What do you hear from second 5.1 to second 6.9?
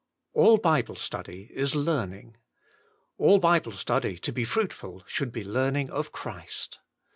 be learning of Christ.